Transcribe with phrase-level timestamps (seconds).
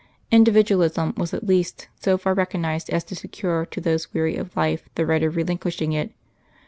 [0.31, 4.89] Individualism was at least so far recognised as to secure to those weary of life
[4.95, 6.11] the right of relinquishing it.